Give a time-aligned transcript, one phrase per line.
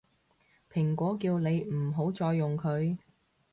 [0.73, 2.97] 蘋果叫你唔好再用佢